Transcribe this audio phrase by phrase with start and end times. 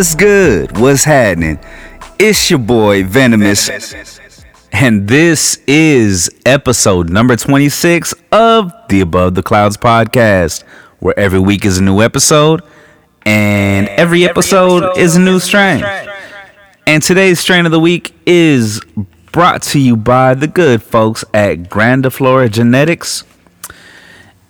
[0.00, 0.78] What's good?
[0.78, 1.58] What's happening?
[2.18, 3.68] It's your boy Venomous.
[4.72, 10.62] And this is episode number 26 of the Above the Clouds podcast,
[11.00, 12.62] where every week is a new episode
[13.26, 15.84] and every episode is a new strain.
[16.86, 18.80] And today's strain of the week is
[19.32, 23.24] brought to you by the good folks at Grandiflora Genetics.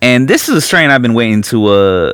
[0.00, 2.12] And this is a strain I've been waiting to uh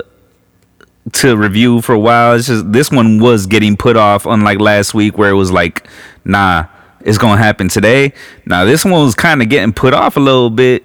[1.13, 2.35] to review for a while.
[2.35, 5.87] It's just this one was getting put off, unlike last week where it was like,
[6.25, 6.67] nah,
[7.01, 8.13] it's gonna happen today.
[8.45, 10.85] Now this one was kind of getting put off a little bit,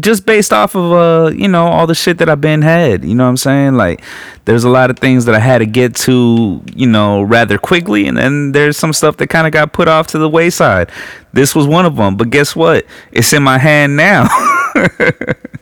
[0.00, 3.04] just based off of uh, you know, all the shit that I've been had.
[3.04, 3.74] You know what I'm saying?
[3.74, 4.02] Like,
[4.44, 8.06] there's a lot of things that I had to get to, you know, rather quickly,
[8.08, 10.90] and then there's some stuff that kind of got put off to the wayside.
[11.32, 12.86] This was one of them, but guess what?
[13.12, 14.28] It's in my hand now.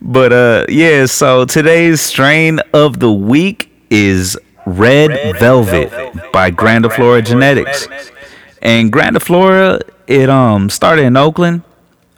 [0.00, 6.50] but uh yeah, so today's strain of the week is Red, Red Velvet, Velvet by
[6.50, 7.84] Grandiflora Genetics.
[7.86, 8.12] Genetics.
[8.60, 11.62] And Grandiflora, it um started in Oakland,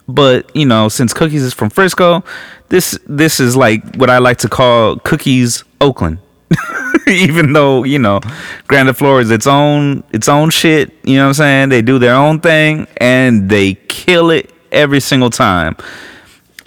[0.07, 2.23] but you know, since Cookies is from Frisco,
[2.69, 6.19] this this is like what I like to call Cookies Oakland.
[7.07, 8.19] Even though, you know,
[8.67, 11.69] Grandiflora is its own its own shit, you know what I'm saying?
[11.69, 15.75] They do their own thing and they kill it every single time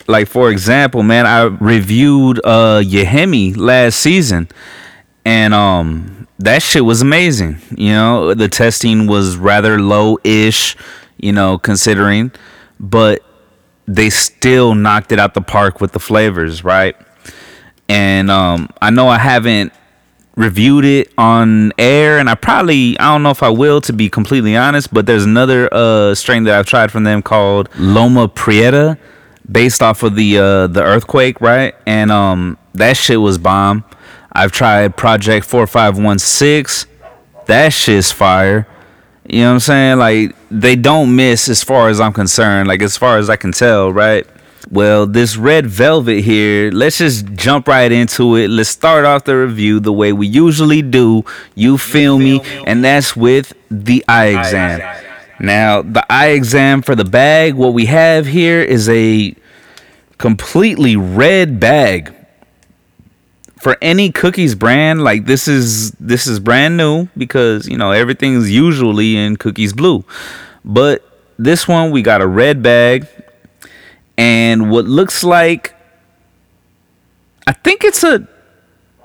[0.06, 4.48] like for example, man, I reviewed uh Yehimi last season,
[5.24, 7.58] and um that shit was amazing.
[7.77, 10.77] You know, the testing was rather low ish,
[11.17, 12.33] you know, considering,
[12.80, 13.23] but
[13.86, 16.96] they still knocked it out the park with the flavors, right?
[17.89, 19.73] And um I know I haven't
[20.36, 24.11] reviewed it on air and I probably I don't know if I will to be
[24.11, 28.98] completely honest, but there's another uh strain that I've tried from them called Loma Prieta
[29.50, 31.74] based off of the uh, the earthquake, right?
[31.86, 33.84] And um, that shit was bomb.
[34.32, 36.86] I've tried Project Four Five One Six.
[37.46, 38.66] That shit's fire.
[39.28, 39.98] You know what I'm saying?
[39.98, 42.68] Like they don't miss as far as I'm concerned.
[42.68, 44.27] Like as far as I can tell, right?
[44.70, 48.48] Well, this red velvet here, let's just jump right into it.
[48.48, 51.24] Let's start off the review the way we usually do.
[51.55, 52.40] You feel me?
[52.66, 55.04] And that's with the eye exam.
[55.40, 59.34] Now, the eye exam for the bag, what we have here is a
[60.18, 62.14] completely red bag.
[63.58, 68.50] For any cookies brand like this is this is brand new because you know everything's
[68.50, 70.05] usually in cookies blue.
[70.67, 71.02] But
[71.39, 73.08] this one we got a red bag.
[74.18, 75.74] And what looks like
[77.46, 78.27] i think it's a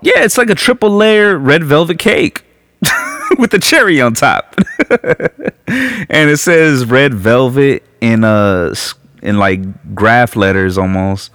[0.01, 2.44] yeah it's like a triple layer red velvet cake
[3.38, 4.56] with a cherry on top.
[5.69, 8.74] and it says red velvet in uh
[9.22, 11.31] in like graph letters almost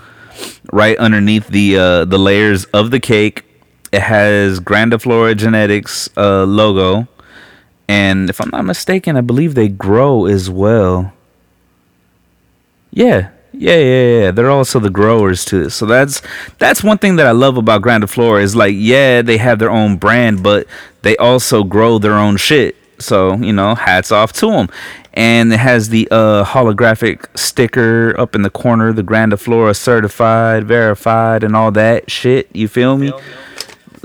[0.72, 3.44] right underneath the uh the layers of the cake.
[3.92, 7.06] It has Grandiflora Genetics uh logo.
[7.86, 11.12] And if I'm not mistaken, I believe they grow as well.
[12.90, 14.30] Yeah, yeah, yeah, yeah.
[14.30, 15.68] They're also the growers too.
[15.70, 16.22] So that's
[16.58, 19.96] that's one thing that I love about Grandiflora is like, yeah, they have their own
[19.96, 20.66] brand, but
[21.02, 22.76] they also grow their own shit.
[23.04, 24.68] So you know, hats off to them.
[25.16, 31.44] And it has the uh, holographic sticker up in the corner, the Grandiflora certified, verified,
[31.44, 32.48] and all that shit.
[32.54, 33.12] You feel me?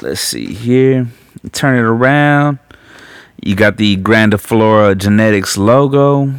[0.02, 1.08] Let's see here.
[1.52, 2.60] Turn it around.
[3.42, 6.34] You got the Grandiflora Genetics logo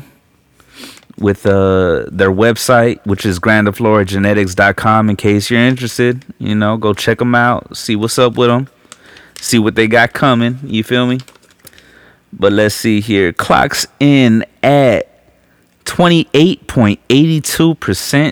[1.19, 5.11] with uh, their website, which is grandifloragenetics.com.
[5.11, 8.69] In case you're interested, you know, go check them out, see what's up with them,
[9.41, 10.59] see what they got coming.
[10.65, 11.21] You feel me?
[12.33, 13.33] But let's see here.
[13.33, 15.07] Clocks in at
[15.85, 17.03] 28.82%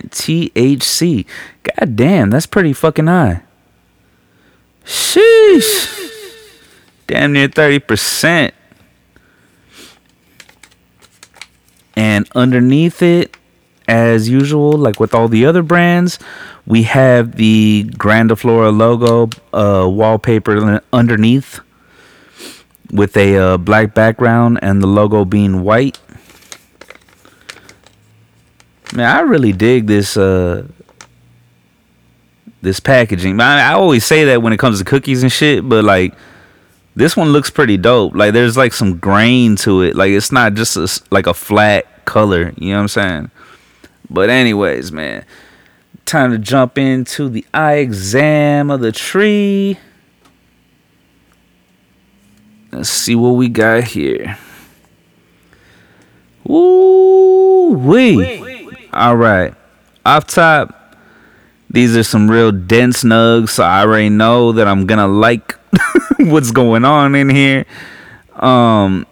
[0.09, 1.25] THC.
[1.63, 3.43] God damn, that's pretty fucking high.
[4.85, 5.95] Sheesh.
[7.07, 8.51] Damn near 30%.
[11.95, 13.35] And underneath it,
[13.89, 16.19] as usual, like with all the other brands,
[16.65, 21.59] we have the Grandiflora logo uh, wallpaper underneath
[22.91, 25.99] with a uh, black background and the logo being white.
[28.93, 30.67] Man, I really dig this uh,
[32.61, 33.39] this packaging.
[33.39, 36.13] I, I always say that when it comes to cookies and shit, but like
[36.95, 38.15] this one looks pretty dope.
[38.15, 39.95] Like there's like some grain to it.
[39.95, 42.53] Like it's not just a, like a flat color.
[42.57, 43.31] You know what I'm saying?
[44.09, 45.23] But anyways, man,
[46.05, 49.77] time to jump into the eye exam of the tree.
[52.71, 54.37] Let's see what we got here.
[56.43, 58.69] Woo wee.
[58.93, 59.53] All right.
[60.05, 60.95] Off top,
[61.69, 65.53] These are some real dense nugs, so I already know that I'm gonna like
[66.19, 67.65] what's going on in here.
[68.35, 69.05] Um,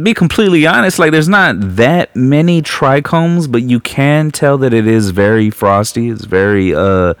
[0.00, 4.86] be completely honest, like there's not that many trichomes, but you can tell that it
[4.86, 6.08] is very frosty.
[6.08, 7.14] It's very uh,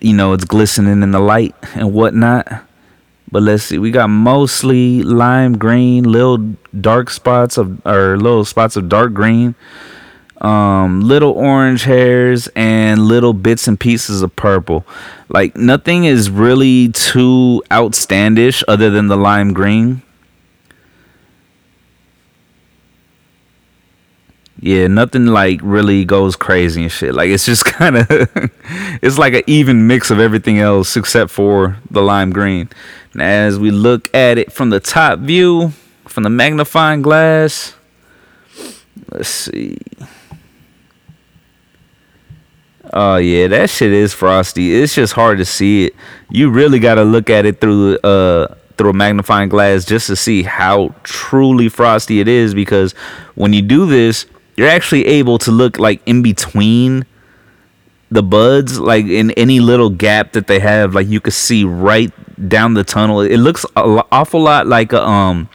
[0.00, 2.65] you know, it's glistening in the light and whatnot.
[3.30, 6.38] But let's see, we got mostly lime green, little
[6.80, 9.54] dark spots of or little spots of dark green
[10.40, 14.86] um, little orange hairs and little bits and pieces of purple.
[15.28, 20.02] Like nothing is really too outstandish other than the lime green.
[24.66, 27.14] Yeah, nothing like really goes crazy and shit.
[27.14, 28.06] Like it's just kind of
[29.00, 32.68] it's like an even mix of everything else except for the lime green.
[33.12, 35.72] And as we look at it from the top view,
[36.08, 37.76] from the magnifying glass,
[39.12, 39.78] let's see.
[42.92, 44.74] Oh yeah, that shit is frosty.
[44.74, 45.94] It's just hard to see it.
[46.28, 50.16] You really got to look at it through uh through a magnifying glass just to
[50.16, 52.94] see how truly frosty it is because
[53.36, 57.04] when you do this, you're actually able to look like in between
[58.10, 62.12] the buds like in any little gap that they have like you could see right
[62.48, 65.48] down the tunnel it looks an awful lot like a um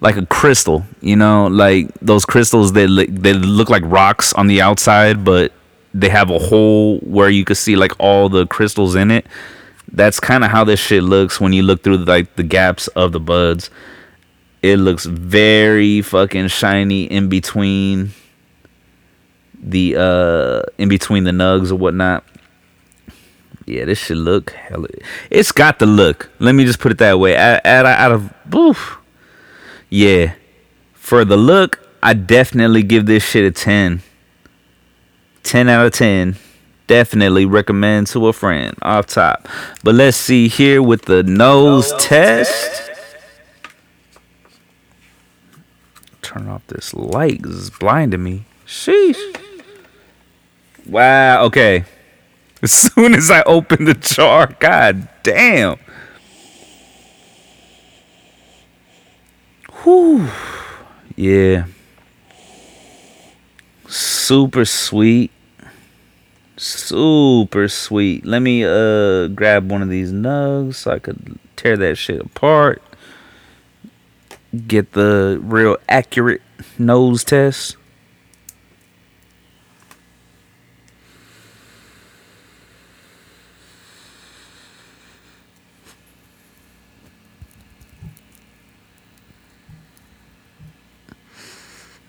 [0.00, 4.48] like a crystal you know like those crystals that look, that look like rocks on
[4.48, 5.52] the outside but
[5.96, 9.26] they have a hole where you could see like all the crystals in it.
[9.90, 13.12] That's kind of how this shit looks when you look through like the gaps of
[13.12, 13.70] the buds.
[14.72, 18.10] It looks very fucking shiny in between
[19.62, 22.24] the uh in between the nugs or whatnot.
[23.64, 24.88] Yeah, this should look hella.
[25.30, 26.30] It's got the look.
[26.40, 27.36] Let me just put it that way.
[27.36, 28.98] Out, out, out of oof.
[29.88, 30.34] Yeah,
[30.94, 34.02] for the look, I definitely give this shit a ten.
[35.44, 36.34] 10 out of 10
[36.88, 39.46] definitely recommend to a friend off top
[39.84, 42.85] but let's see here with the nose test
[46.26, 49.16] turn off this light This is blinding me sheesh
[50.86, 51.84] wow okay
[52.62, 55.78] as soon as i open the jar god damn
[59.82, 60.28] Whew.
[61.14, 61.66] yeah
[63.86, 65.30] super sweet
[66.56, 68.24] super sweet.
[68.24, 72.82] Let me uh grab one of these nugs so I could tear that shit apart.
[74.66, 76.42] Get the real accurate
[76.78, 77.76] nose test.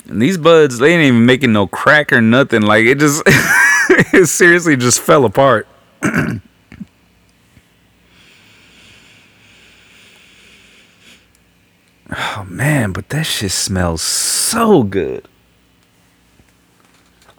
[0.07, 2.61] And these buds, they ain't even making no crack or nothing.
[2.61, 5.67] Like it just it seriously just fell apart.
[12.11, 15.27] oh man, but that shit smells so good.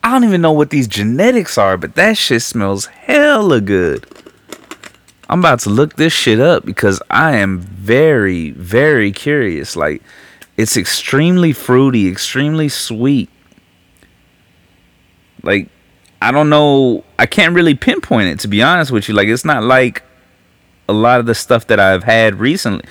[0.03, 4.07] I don't even know what these genetics are, but that shit smells hella good.
[5.29, 9.77] I'm about to look this shit up because I am very, very curious.
[9.77, 10.03] Like,
[10.57, 13.29] it's extremely fruity, extremely sweet.
[15.43, 15.69] Like,
[16.21, 17.05] I don't know.
[17.19, 19.15] I can't really pinpoint it to be honest with you.
[19.15, 20.03] Like it's not like
[20.89, 22.85] a lot of the stuff that I've had recently.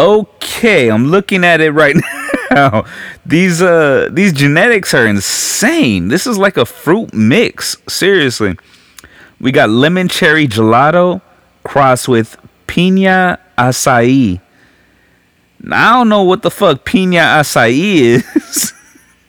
[0.00, 1.94] Okay, I'm looking at it right
[2.50, 2.86] now.
[3.26, 6.08] these uh these genetics are insane.
[6.08, 7.76] This is like a fruit mix.
[7.86, 8.56] Seriously.
[9.38, 11.20] We got lemon cherry gelato
[11.64, 14.40] crossed with pina acai.
[15.70, 18.72] I don't know what the fuck pina acai is.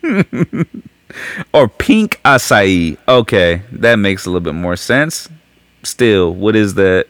[1.53, 2.97] or pink acai.
[3.09, 5.27] Okay, that makes a little bit more sense.
[5.83, 7.07] Still, what is that?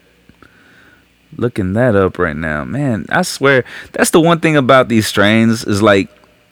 [1.38, 3.06] Looking that up right now, man.
[3.10, 6.10] I swear that's the one thing about these strains is like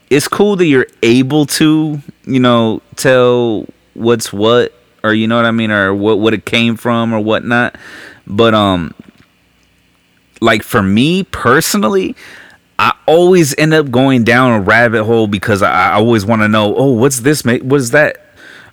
[0.10, 5.46] it's cool that you're able to, you know, tell what's what or you know what
[5.46, 7.78] I mean or what what it came from or whatnot.
[8.26, 8.94] But um,
[10.42, 12.16] like for me personally,
[12.78, 16.48] I always end up going down a rabbit hole because I, I always want to
[16.48, 17.44] know, oh, what's this?
[17.44, 17.64] Mate?
[17.64, 18.26] What is that?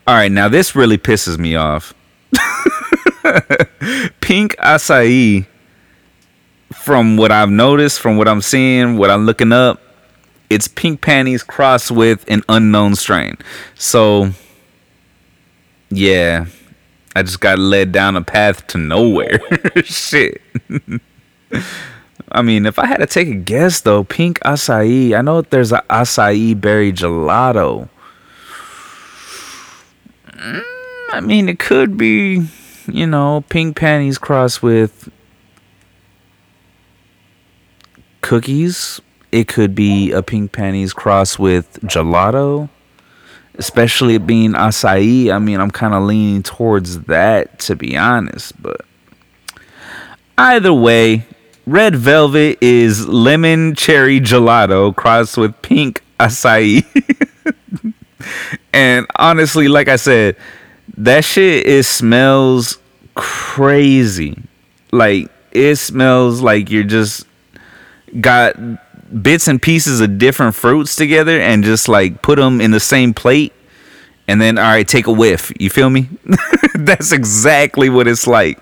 [0.06, 1.92] All right, now this really pisses me off.
[4.20, 5.46] Pink acai,
[6.73, 9.80] from what I've noticed, from what I'm seeing, what I'm looking up,
[10.50, 13.37] it's pink panties crossed with an unknown strain.
[13.75, 14.30] So,
[15.90, 16.46] yeah,
[17.14, 19.40] I just got led down a path to nowhere.
[19.85, 20.40] Shit.
[22.30, 25.16] I mean, if I had to take a guess though, pink acai.
[25.16, 27.88] I know there's an acai berry gelato.
[30.26, 30.62] Mm,
[31.12, 32.46] I mean, it could be,
[32.87, 35.08] you know, pink panties crossed with
[38.26, 39.00] cookies.
[39.30, 42.68] It could be a pink panties crossed with gelato,
[43.54, 45.33] especially it being acai.
[45.33, 48.80] I mean, I'm kind of leaning towards that to be honest, but
[50.37, 51.25] either way,
[51.66, 56.85] red velvet is lemon cherry gelato crossed with pink acai.
[58.73, 60.37] and honestly, like I said,
[60.97, 62.78] that shit it smells
[63.14, 64.37] crazy.
[64.90, 67.25] Like it smells like you're just
[68.20, 68.56] got
[69.22, 73.14] bits and pieces of different fruits together and just like put them in the same
[73.14, 73.52] plate
[74.28, 75.52] and then all right take a whiff.
[75.58, 76.08] You feel me?
[76.75, 78.58] That's exactly what it's like.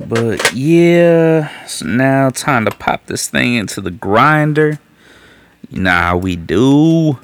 [0.00, 4.78] But yeah so now time to pop this thing into the grinder.
[5.74, 7.18] How we do.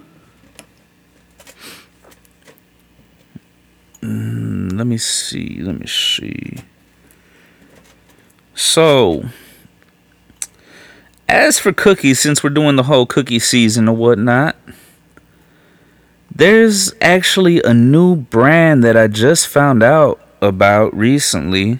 [4.02, 6.56] Mm, let me see let me see.
[8.54, 9.24] So
[11.30, 14.56] as for cookies, since we're doing the whole cookie season or whatnot,
[16.34, 21.78] there's actually a new brand that I just found out about recently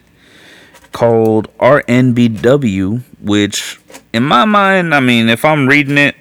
[0.92, 3.80] called RNBW, which
[4.12, 6.14] in my mind, I mean, if I'm reading it,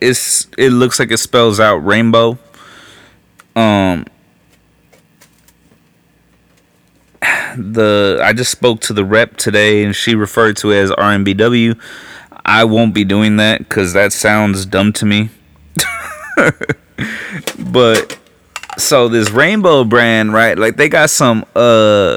[0.00, 2.38] it's it looks like it spells out rainbow.
[3.56, 4.06] Um
[7.56, 11.78] the I just spoke to the rep today and she referred to it as RNBW.
[12.44, 15.30] I won't be doing that because that sounds dumb to me.
[17.58, 18.18] but
[18.78, 20.56] so this rainbow brand, right?
[20.58, 22.16] Like they got some uh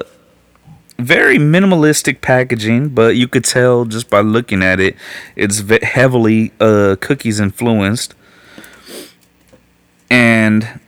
[0.99, 4.95] very minimalistic packaging, but you could tell just by looking at it,
[5.35, 8.15] it's heavily uh cookies influenced.
[10.09, 10.79] And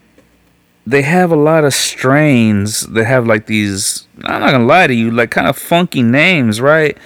[0.87, 4.93] they have a lot of strains that have like these I'm not gonna lie to
[4.93, 6.97] you, like kind of funky names, right?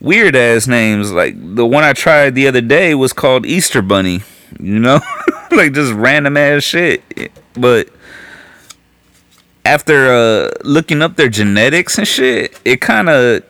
[0.00, 1.12] Weird ass names.
[1.12, 4.22] Like the one I tried the other day was called Easter Bunny.
[4.58, 5.00] You know,
[5.52, 7.02] like just random ass shit.
[7.54, 7.88] But
[9.64, 13.44] after uh, looking up their genetics and shit, it kind of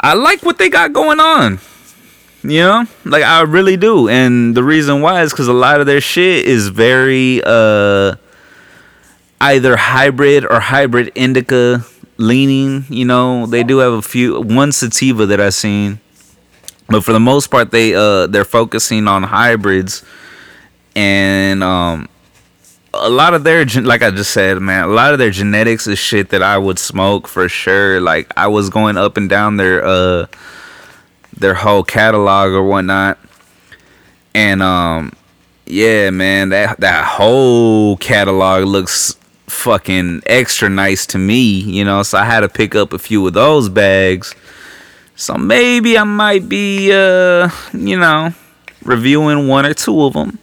[0.00, 1.58] I like what they got going on.
[2.42, 5.86] You know, like I really do, and the reason why is because a lot of
[5.86, 8.14] their shit is very uh
[9.40, 11.84] either hybrid or hybrid indica
[12.16, 12.84] leaning.
[12.88, 16.00] You know, they do have a few one sativa that I've seen,
[16.88, 20.04] but for the most part, they uh they're focusing on hybrids,
[20.94, 22.08] and um
[22.94, 25.98] a lot of their like I just said, man, a lot of their genetics is
[25.98, 28.00] shit that I would smoke for sure.
[28.00, 30.26] Like I was going up and down their uh
[31.36, 33.18] their whole catalog or whatnot,
[34.34, 35.12] and um
[35.66, 42.18] yeah, man, that that whole catalog looks fucking extra nice to me, you know, so
[42.18, 44.34] I had to pick up a few of those bags.
[45.14, 48.34] So maybe I might be uh, you know,
[48.82, 50.38] reviewing one or two of them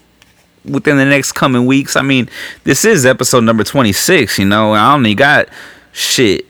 [0.65, 1.95] within the next coming weeks.
[1.95, 2.29] I mean,
[2.63, 4.73] this is episode number 26, you know.
[4.73, 5.47] I only got
[5.91, 6.45] shit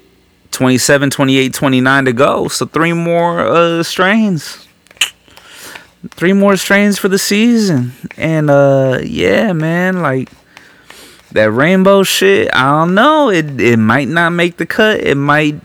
[0.52, 2.48] 27, 28, 29 to go.
[2.48, 4.68] So three more uh strains.
[6.12, 7.94] Three more strains for the season.
[8.18, 10.30] And uh yeah, man, like
[11.34, 13.30] that rainbow shit, I don't know.
[13.30, 15.00] It it might not make the cut.
[15.00, 15.56] It might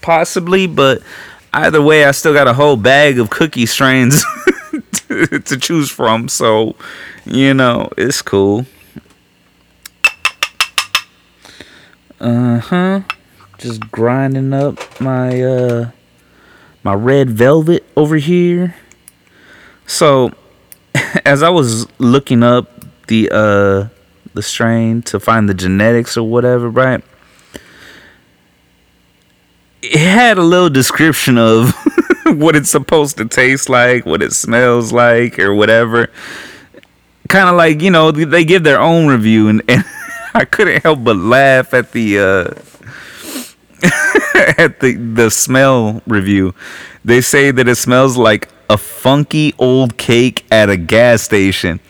[0.00, 1.02] possibly, but
[1.52, 4.24] either way, I still got a whole bag of cookie strains
[4.92, 6.28] to, to choose from.
[6.28, 6.76] So,
[7.24, 8.66] you know, it's cool.
[12.20, 13.00] Uh huh.
[13.58, 15.90] Just grinding up my uh
[16.82, 18.76] my red velvet over here.
[19.86, 20.32] So,
[21.24, 22.70] as I was looking up
[23.08, 23.88] the uh
[24.34, 27.02] the strain to find the genetics or whatever, right?
[29.82, 31.74] It had a little description of
[32.26, 36.08] what it's supposed to taste like, what it smells like, or whatever.
[37.28, 39.84] Kind of like, you know, they give their own review, and, and
[40.34, 42.18] I couldn't help but laugh at the.
[42.18, 42.62] Uh,
[44.58, 46.54] at the the smell review,
[47.04, 51.80] they say that it smells like a funky old cake at a gas station.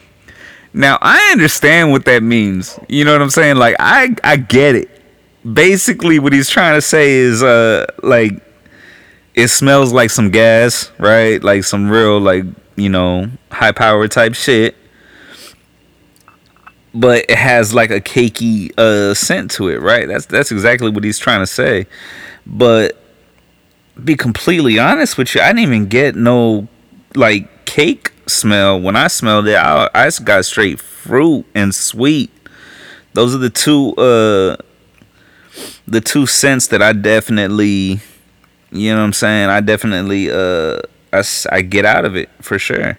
[0.75, 2.79] Now I understand what that means.
[2.89, 3.57] You know what I'm saying?
[3.57, 4.89] Like I I get it.
[5.51, 8.41] Basically what he's trying to say is uh like
[9.35, 11.43] it smells like some gas, right?
[11.43, 12.45] Like some real like,
[12.77, 14.77] you know, high power type shit.
[16.95, 20.09] But it has like a cakey uh scent to it, right?
[20.09, 21.87] That's that's exactly what he's trying to say.
[22.47, 22.99] But
[24.03, 26.69] be completely honest with you, I didn't even get no
[27.15, 28.79] like cake smell.
[28.79, 32.31] When I smelled it, I, I got straight fruit and sweet
[33.15, 34.57] those are the two uh
[35.87, 38.01] the two scents that I definitely
[38.71, 40.81] you know what I'm saying I definitely uh
[41.13, 42.99] I, I get out of it for sure.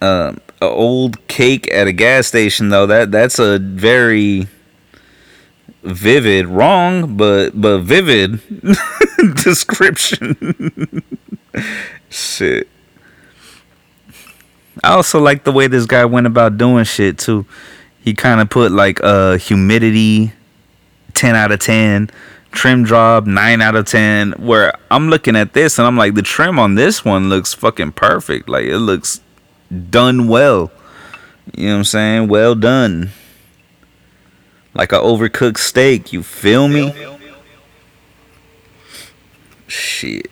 [0.00, 4.48] Um, uh, old cake at a gas station though that that's a very
[5.82, 8.40] vivid wrong but but vivid
[9.44, 11.04] description
[12.10, 12.68] shit
[14.84, 17.44] i also like the way this guy went about doing shit too
[18.00, 20.32] he kind of put like uh humidity
[21.14, 22.10] 10 out of 10
[22.50, 26.22] trim job 9 out of 10 where i'm looking at this and i'm like the
[26.22, 29.20] trim on this one looks fucking perfect like it looks
[29.90, 30.70] done well
[31.56, 33.10] you know what i'm saying well done
[34.74, 36.12] like a overcooked steak.
[36.12, 36.92] You feel me?
[39.66, 40.30] Shit.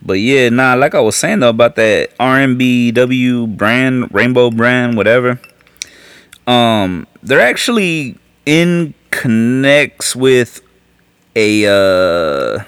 [0.00, 5.40] But yeah, nah, like I was saying though about that RNBW brand, rainbow brand, whatever.
[6.46, 10.60] Um, they're actually in connects with
[11.36, 12.64] a uh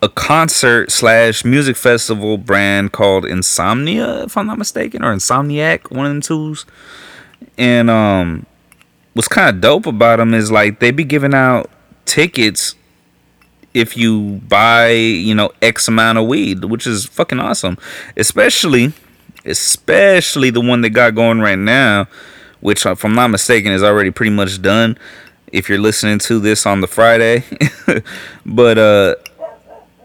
[0.00, 6.06] a concert slash music festival brand called Insomnia, if I'm not mistaken, or Insomniac, one
[6.06, 6.66] of them twos
[7.56, 8.46] and um
[9.14, 11.70] what's kind of dope about them is like they be giving out
[12.04, 12.74] tickets
[13.78, 17.78] if you buy you know x amount of weed which is fucking awesome
[18.16, 18.92] especially
[19.44, 22.06] especially the one they got going right now
[22.60, 24.98] which if i'm not mistaken is already pretty much done
[25.52, 27.44] if you're listening to this on the friday
[28.46, 29.14] but uh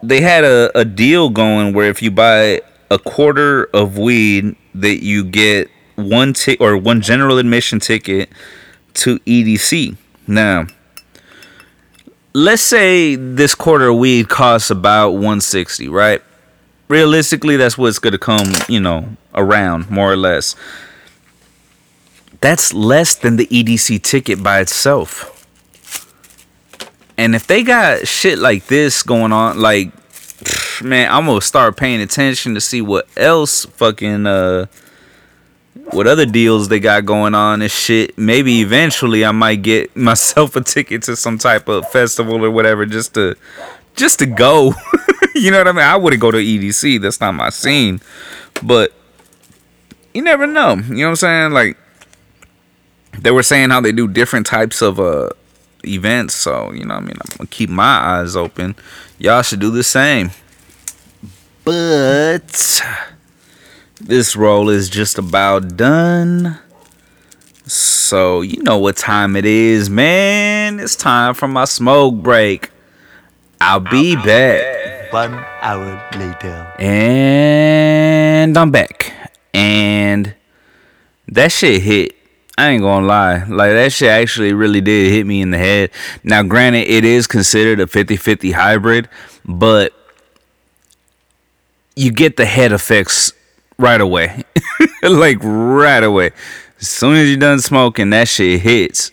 [0.01, 5.03] they had a, a deal going where if you buy a quarter of weed that
[5.03, 8.29] you get one tick or one general admission ticket
[8.93, 9.95] to EDC.
[10.27, 10.67] Now,
[12.33, 16.21] let's say this quarter weed costs about 160, right?
[16.87, 20.55] Realistically, that's what's going to come, you know, around more or less.
[22.41, 25.29] That's less than the EDC ticket by itself.
[27.17, 29.91] And if they got shit like this going on, like,
[30.83, 34.65] man, I'm gonna start paying attention to see what else fucking uh
[35.91, 38.17] what other deals they got going on and shit.
[38.17, 42.85] Maybe eventually I might get myself a ticket to some type of festival or whatever
[42.85, 43.35] just to
[43.95, 44.73] just to go.
[45.35, 45.83] you know what I mean?
[45.83, 47.01] I wouldn't go to EDC.
[47.01, 48.01] That's not my scene.
[48.63, 48.93] But
[50.13, 50.75] you never know.
[50.75, 51.51] You know what I'm saying?
[51.51, 51.77] Like
[53.19, 55.29] they were saying how they do different types of uh
[55.85, 56.33] events.
[56.33, 57.17] So, you know what I mean?
[57.21, 58.75] I'm gonna keep my eyes open.
[59.19, 60.31] Y'all should do the same.
[61.63, 62.81] But
[64.05, 66.59] this roll is just about done.
[67.65, 70.79] So, you know what time it is, man.
[70.79, 72.71] It's time for my smoke break.
[73.61, 75.11] I'll be back.
[75.13, 76.73] One hour later.
[76.79, 79.13] And I'm back.
[79.53, 80.35] And
[81.29, 82.15] that shit hit.
[82.57, 83.45] I ain't gonna lie.
[83.45, 85.91] Like, that shit actually really did hit me in the head.
[86.23, 89.07] Now, granted, it is considered a 50 50 hybrid,
[89.45, 89.93] but
[91.95, 93.31] you get the head effects
[93.77, 94.43] right away.
[95.03, 96.31] like right away.
[96.79, 99.11] As soon as you're done smoking, that shit hits.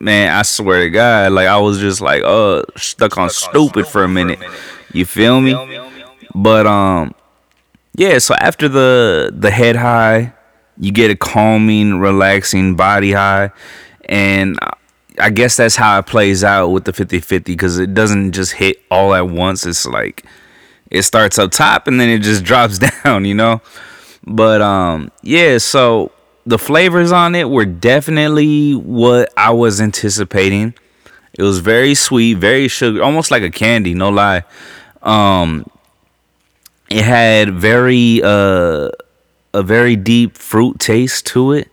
[0.00, 4.04] Man, I swear to God, like I was just like, uh, stuck on stupid for
[4.04, 4.38] a minute.
[4.92, 5.54] You feel me?
[6.34, 7.14] But um,
[7.94, 8.18] yeah.
[8.18, 10.32] So after the the head high,
[10.78, 13.50] you get a calming, relaxing body high,
[14.06, 14.58] and
[15.18, 18.82] I guess that's how it plays out with the 50-50 because it doesn't just hit
[18.90, 19.64] all at once.
[19.64, 20.24] It's like
[20.90, 23.24] it starts up top and then it just drops down.
[23.24, 23.62] You know.
[24.26, 26.12] But um, yeah, so
[26.46, 30.74] the flavors on it were definitely what I was anticipating.
[31.34, 34.44] It was very sweet, very sugar, almost like a candy, no lie.
[35.02, 35.66] Um,
[36.88, 38.90] it had very uh
[39.52, 41.68] a very deep fruit taste to it.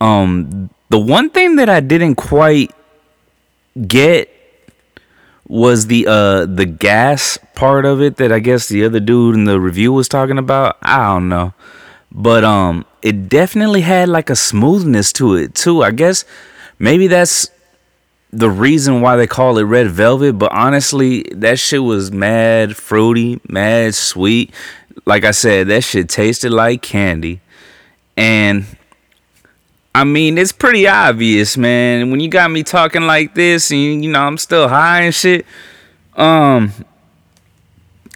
[0.00, 2.72] Um, the one thing that I didn't quite
[3.86, 4.33] get
[5.54, 9.44] was the uh the gas part of it that I guess the other dude in
[9.44, 10.78] the review was talking about.
[10.82, 11.54] I don't know.
[12.10, 15.84] But um it definitely had like a smoothness to it too.
[15.84, 16.24] I guess
[16.80, 17.50] maybe that's
[18.32, 23.40] the reason why they call it red velvet, but honestly, that shit was mad fruity,
[23.48, 24.52] mad sweet.
[25.06, 27.40] Like I said, that shit tasted like candy.
[28.16, 28.64] And
[29.94, 32.10] I mean, it's pretty obvious, man.
[32.10, 35.46] When you got me talking like this, and you know I'm still high and shit,
[36.16, 36.72] um,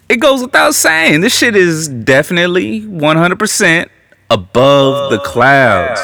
[0.08, 3.88] it goes without saying, this shit is definitely 100%
[4.30, 6.00] above the clouds.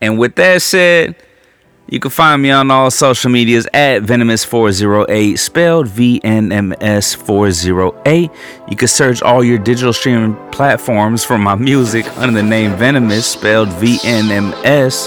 [0.00, 1.16] And with that said,
[1.88, 7.14] You can find me on all social medias at Venomous408, spelled V N M S
[7.14, 8.28] 408.
[8.68, 13.24] You can search all your digital streaming platforms for my music under the name Venomous,
[13.24, 15.06] spelled V N M S.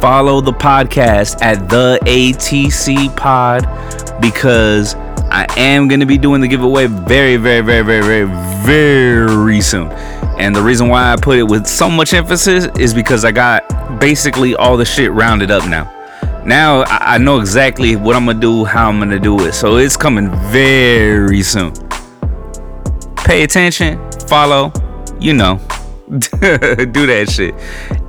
[0.00, 3.62] Follow the podcast at the ATC Pod
[4.20, 4.94] because
[5.32, 9.90] I am going to be doing the giveaway very, very, very, very, very, very soon.
[10.38, 13.98] And the reason why I put it with so much emphasis is because I got
[13.98, 15.90] basically all the shit rounded up now
[16.46, 19.52] now I, know exactly what I'm gonna do, how I'm gonna do it.
[19.52, 21.72] So it's coming very soon.
[23.16, 24.72] Pay attention, follow,
[25.18, 25.60] you know.
[26.10, 27.54] do that shit.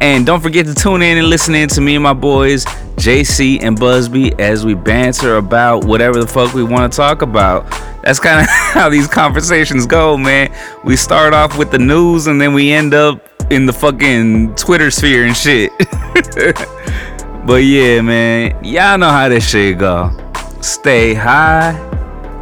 [0.02, 2.66] And don't forget to tune in and listen in to me and my boys,
[2.98, 7.70] JC and Busby, as we banter about whatever the fuck we want to talk about.
[8.04, 10.54] That's kind of how these conversations go, man.
[10.84, 14.92] We start off with the news and then we end up in the fucking Twitter
[14.92, 15.72] sphere and shit.
[17.46, 20.10] But yeah, man, y'all know how this shit go.
[20.62, 21.78] Stay high,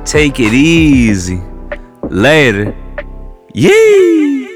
[0.06, 1.42] take it easy.
[2.04, 2.74] Later.
[3.54, 4.53] Yee!